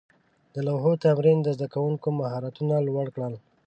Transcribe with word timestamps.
د 0.53 0.55
لوحو 0.67 0.91
تمرین 1.03 1.37
د 1.43 1.47
زده 1.55 1.67
کوونکو 1.73 2.07
مهارتونه 2.19 2.75
لوړ 2.87 3.05
کړل. 3.15 3.33